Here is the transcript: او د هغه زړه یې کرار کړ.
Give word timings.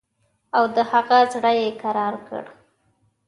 او 0.57 0.63
د 0.75 0.77
هغه 0.91 1.17
زړه 1.33 1.51
یې 1.61 1.69
کرار 1.81 2.13
کړ. 2.27 2.43